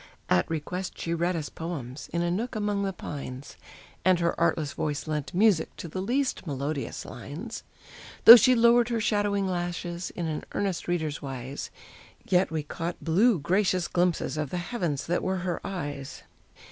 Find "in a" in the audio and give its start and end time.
2.11-2.31